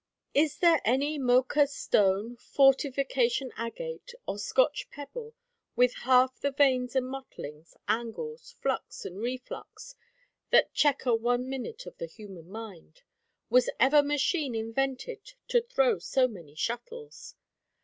Is 0.33 0.57
there 0.57 0.81
any 0.83 1.19
Mocha 1.19 1.67
stone, 1.67 2.35
fortification 2.35 3.51
agate, 3.55 4.15
or 4.25 4.39
Scotch 4.39 4.89
pebble, 4.89 5.35
with 5.75 5.93
half 5.93 6.39
the 6.39 6.49
veins 6.49 6.95
and 6.95 7.05
mottlings, 7.05 7.75
angles, 7.87 8.55
flux 8.63 9.05
and 9.05 9.19
reflux, 9.21 9.93
that 10.49 10.73
chequer 10.73 11.13
one 11.13 11.47
minute 11.47 11.85
of 11.85 11.99
the 11.99 12.07
human 12.07 12.49
mind? 12.49 13.03
Was 13.51 13.69
ever 13.79 14.01
machine 14.01 14.55
invented 14.55 15.33
to 15.49 15.61
throw 15.61 15.99
so 15.99 16.27
many 16.27 16.55
shuttles? 16.55 17.35